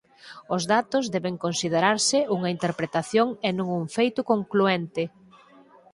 [0.55, 5.03] Os datos deben considerarse unha interpretación e non un feito conclúente.